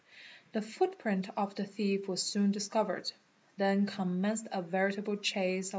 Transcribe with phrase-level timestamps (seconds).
[0.53, 3.11] The footprint of the_ thief was soon discovered.
[3.57, 5.69] Then commenced a veritable chase of.